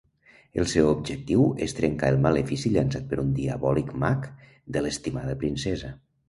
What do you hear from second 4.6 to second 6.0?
de l'estimada princesa.